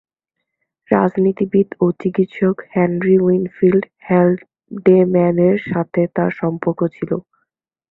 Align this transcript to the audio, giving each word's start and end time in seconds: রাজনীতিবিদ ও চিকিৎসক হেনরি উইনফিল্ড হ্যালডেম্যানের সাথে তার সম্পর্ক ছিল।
রাজনীতিবিদ 0.89 1.67
ও 1.79 1.85
চিকিৎসক 2.01 2.55
হেনরি 2.71 3.15
উইনফিল্ড 3.19 3.83
হ্যালডেম্যানের 4.07 5.57
সাথে 5.69 6.01
তার 6.15 6.31
সম্পর্ক 6.41 6.79
ছিল। 6.95 7.11